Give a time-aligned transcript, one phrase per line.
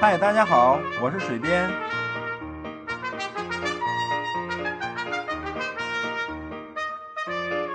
[0.00, 1.70] 嗨，大家好，我是水边。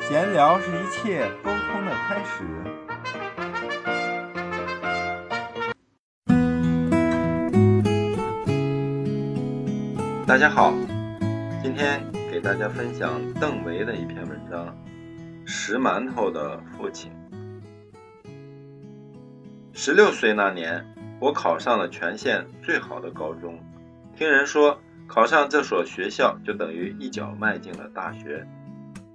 [0.01, 2.43] 闲聊是一切沟通的开始。
[10.27, 10.73] 大家好，
[11.63, 14.67] 今天给大家分享邓维的一篇文章
[15.45, 17.11] 《石馒头的父亲》。
[19.73, 20.85] 十六岁那年，
[21.19, 23.59] 我考上了全县最好的高中。
[24.15, 28.47] 听人说，考上这所学校就等于一脚迈进了大学。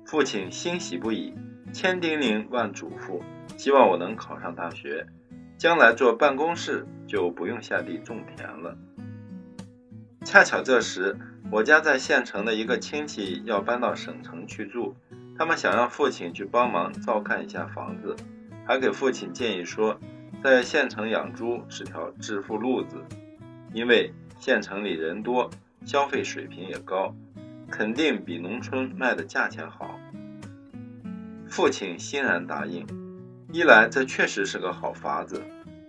[0.05, 1.35] 父亲欣喜不已，
[1.73, 3.21] 千叮咛万嘱咐，
[3.57, 5.07] 希望我能考上大学，
[5.57, 8.77] 将来做办公室就不用下地种田了。
[10.25, 11.17] 恰巧这时，
[11.51, 14.95] 我家在县城的一个亲戚要搬到省城去住，
[15.39, 18.15] 他们想让父亲去帮忙照看一下房子，
[18.67, 19.99] 还给父亲建议说，
[20.45, 23.03] 在县城养猪是条致富路子，
[23.73, 25.49] 因为县城里人多，
[25.87, 27.15] 消费水平也高。
[27.71, 29.99] 肯定比农村卖的价钱好。
[31.49, 32.87] 父亲欣然答应，
[33.53, 35.43] 一来这确实是个好法子，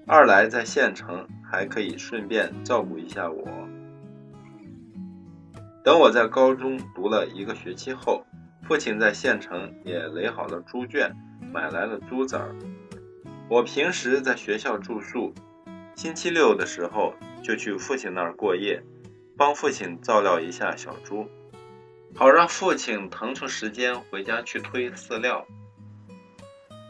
[0.08, 3.46] 二来在县城还可以顺便照顾一下我。
[5.84, 8.26] 等我在高中读了一个学期后，
[8.64, 11.14] 父亲在县城也垒好了猪圈，
[11.52, 12.56] 买来了猪崽儿。
[13.48, 15.32] 我平时在学校住宿，
[15.94, 18.82] 星期六的时候就去父亲那儿过夜，
[19.38, 21.28] 帮父亲照料一下小猪。
[22.16, 25.46] 好让父亲腾出时间回家去推饲料。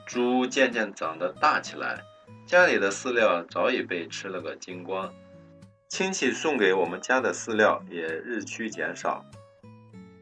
[0.06, 2.02] 猪渐渐长得大起来，
[2.46, 5.14] 家里的饲料早已被吃了个精光，
[5.90, 9.26] 亲戚送给我们家的饲料也日趋减少。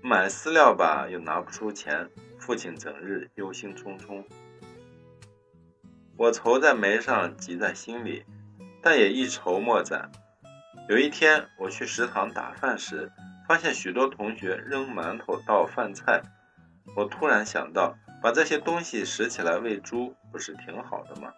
[0.01, 4.23] 买饲料吧又拿不出钱，父亲整日忧心忡忡。
[6.17, 8.23] 我愁在眉上，急在心里，
[8.81, 10.11] 但也一筹莫展。
[10.89, 13.11] 有一天我去食堂打饭时。
[13.45, 16.21] 发现许多同学扔馒头倒饭菜，
[16.95, 21.33] 我突然想到，把这些东西拾起来喂猪，不是挺好的吗？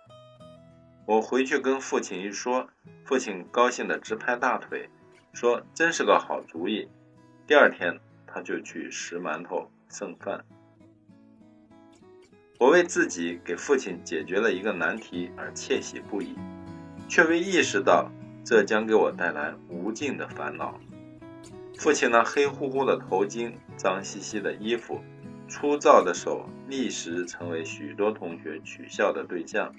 [1.07, 2.69] 我回去跟父亲一说，
[3.05, 4.87] 父亲高兴的直拍大腿，
[5.33, 6.87] 说真是个好主意。
[7.47, 10.45] 第二天，他就去拾馒头剩饭。
[12.57, 16.35] 我为自己给父亲解决了一个难题而窃喜不已，
[17.09, 18.09] 却未意识到
[18.45, 20.79] 这将给我带来无尽的烦恼。
[21.77, 25.01] 父亲那黑乎乎的头巾、脏兮兮的衣服、
[25.49, 29.75] 粗糙的手，立时成为许多同学取笑的对象。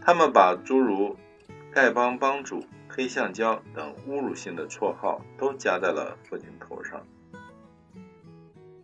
[0.00, 1.14] 他们把诸如
[1.74, 7.06] “丐帮帮主”“黑橡胶”等侮辱性的绰号都加在了父亲头上。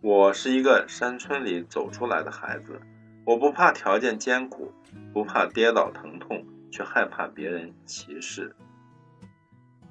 [0.03, 2.81] 我是一个山村里走出来的孩子，
[3.23, 4.73] 我不怕条件艰苦，
[5.13, 8.53] 不怕跌倒疼痛，却害怕别人歧视。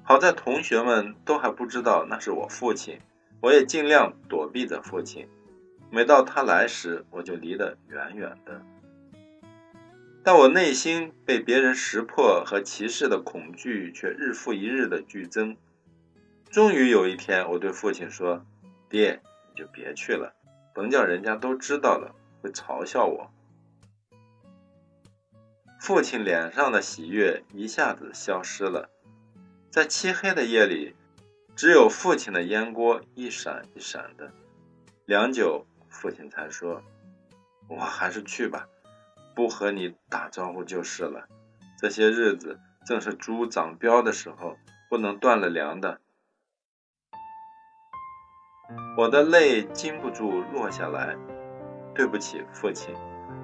[0.03, 2.99] 好在同学们都还不知道那是我父亲，
[3.41, 5.27] 我也尽量躲避着父亲。
[5.89, 8.61] 每到他来时，我就离得远远的。
[10.23, 15.57] 但我内心被别人识破和歧视的恐惧却日复一日的剧增。
[16.51, 18.45] 终于有一天，我对父亲说
[18.87, 19.19] ：“爹，
[19.55, 20.33] 就别去了，
[20.73, 23.31] 甭叫人家都知道了，会嘲笑我。”
[25.79, 28.89] 父亲脸上的喜悦一下子消失了。
[29.69, 30.95] 在漆黑的夜里，
[31.55, 34.31] 只有父亲的烟锅一闪一闪的。
[35.05, 36.81] 良久，父亲才说
[37.67, 38.69] ：“我还是去吧，
[39.35, 41.27] 不和你打招呼就是了。
[41.79, 44.57] 这些日子正是猪长膘的时候，
[44.89, 45.99] 不能断了粮的。”
[48.97, 51.15] 我的泪禁不住落下来。
[51.95, 52.95] 对不起，父亲，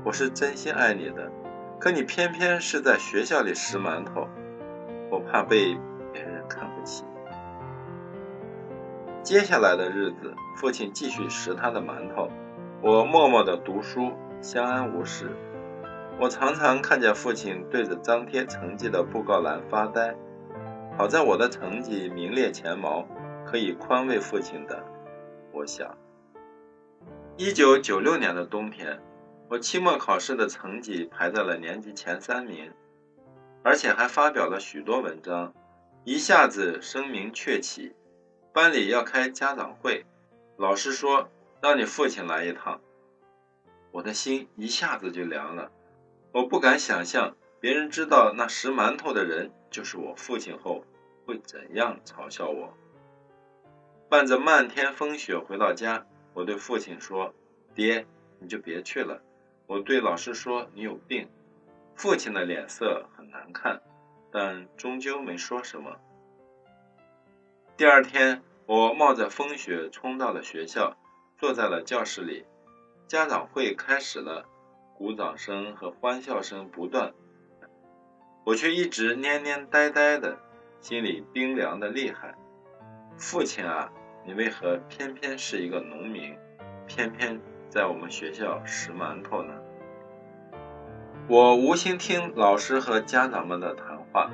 [0.03, 1.31] 我是真心爱你的，
[1.79, 4.27] 可你偏偏是在学校里拾馒头，
[5.11, 5.77] 我怕被
[6.11, 6.39] 别人。
[6.49, 7.03] 看不起。
[9.21, 12.27] 接下来的日子，父亲继续拾他的馒头，
[12.81, 14.11] 我默默地读书，
[14.41, 15.29] 相安无事。
[16.19, 20.15] 我常常看见父亲对着张贴成绩的布告栏发呆。
[20.97, 23.05] 好在我的成绩名列前茅，
[23.45, 24.83] 可以宽慰父亲的。
[25.59, 25.97] 我想，
[27.35, 28.97] 一九九六年的冬天，
[29.49, 32.71] 我期末考试的成绩排在了年级前三名，
[33.61, 35.53] 而且还发表了许多文章。
[36.05, 37.93] 一下子声名鹊起，
[38.53, 40.05] 班里要开家长会，
[40.55, 41.29] 老师说
[41.59, 42.79] 让你父亲来一趟，
[43.91, 45.69] 我的心一下子就凉了。
[46.31, 50.85] 我不敢想象别人知道那拾馒头的人就是我父亲后
[51.25, 52.73] 会怎样嘲笑我。
[54.09, 57.33] 伴着漫天风雪回到家，我对父亲说
[57.75, 58.05] ：“爹，
[58.39, 59.21] 你就别去了。”
[59.67, 61.29] 我对老师说：“你有病。”
[61.95, 63.81] 父亲的脸色很难看。
[64.31, 65.97] 但终究没说什么。
[67.75, 70.95] 第二天，我冒着风雪冲到了学校，
[71.35, 72.45] 坐在了教室里。
[73.07, 74.45] 家长会开始了，
[74.95, 77.11] 鼓掌声和欢笑声不断，
[78.45, 80.37] 我却一直蔫蔫呆呆的，
[80.79, 82.35] 心里冰凉的厉害。
[83.19, 83.91] 父亲啊，
[84.23, 86.37] 你为何偏偏是一个农民，
[86.87, 87.37] 偏偏
[87.67, 89.53] 在我们学校拾馒头呢？
[91.27, 94.31] 我无心听老师和家长们的谈话，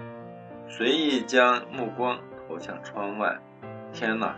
[0.68, 3.36] 随意将目光投向窗外。
[3.92, 4.38] 天哪，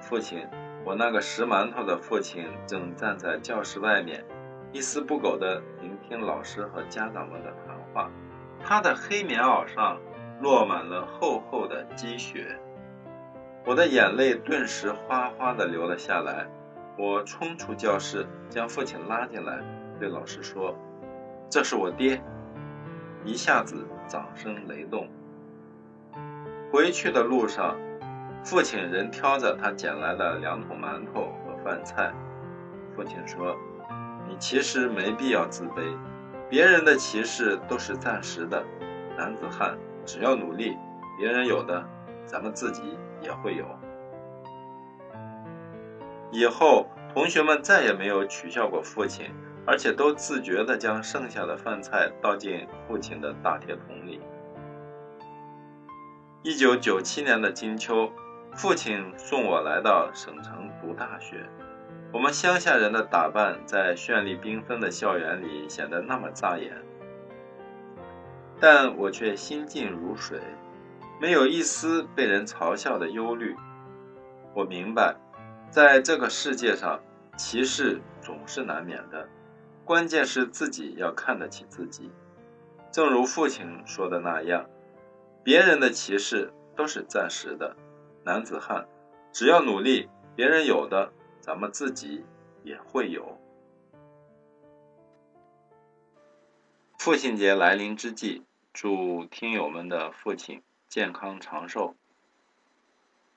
[0.00, 0.48] 父亲！
[0.86, 4.24] 我那个拾馒头的父亲正站在教室外面，
[4.72, 8.10] 一丝不苟地聆听老师和家长们的谈话。
[8.58, 10.00] 他的黑棉袄上
[10.40, 12.58] 落满了厚厚的积雪，
[13.64, 16.46] 我的眼泪顿时哗哗地流了下来。
[16.98, 19.58] 我冲出教室，将父亲拉进来，
[19.98, 20.76] 对老师说
[21.48, 22.22] ：“这是我爹。”
[23.24, 25.08] 一下子掌声雷动。
[26.70, 27.76] 回去的路上。
[28.44, 32.12] 父亲仍挑着他捡来的两桶馒头和饭菜。
[32.96, 33.56] 父亲说
[34.28, 35.96] ：“你其实没必要自卑，
[36.50, 38.60] 别人的歧视都是暂时的。
[39.16, 40.76] 男子汉只要努力，
[41.16, 41.84] 别人有的，
[42.26, 42.82] 咱们自己
[43.22, 43.64] 也会有。”
[46.30, 49.30] 以后，同学们再也没有取笑过父亲，
[49.66, 54.20] 而且都自觉地将剩下的饭菜倒进父亲的大铁桶里。
[56.42, 58.10] 一九九七年的金秋。
[58.54, 61.48] 父亲送我来到省城读大学，
[62.12, 66.76] 我们乡下人的打扮在绚丽缤纷的校园里显得那么扎眼，
[68.60, 70.38] 但我却心静如水，
[71.22, 73.54] 没有一丝被人嘲笑的忧虑。
[74.54, 75.14] 我明白，
[75.70, 77.00] 在这个世界上，
[77.36, 79.28] 歧视总是难免的，
[79.84, 82.10] 关键是自己要看得起自己。
[82.90, 84.68] 正如父亲说的那样，
[85.44, 87.76] 别人的歧视都是暂时的。
[88.24, 88.88] 男子汉，
[89.30, 92.24] 只要努力，别人有的，咱们自己
[92.64, 93.38] 也会有。
[96.98, 100.60] 父亲节来临之际，祝听友们的父亲
[100.92, 101.96] 健康长寿。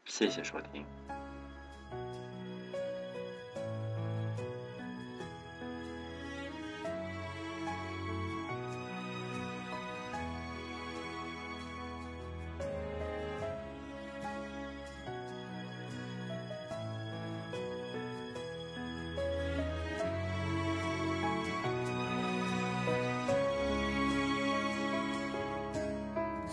[0.03, 0.85] 谢谢收听。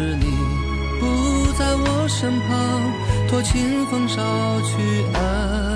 [0.00, 0.24] 是你
[0.98, 4.16] 不在我身旁托清风捎
[4.62, 5.69] 去安